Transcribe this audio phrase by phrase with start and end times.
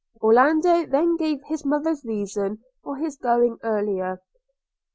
[0.19, 4.19] Orlando then gave his mother's reason for his going earlier.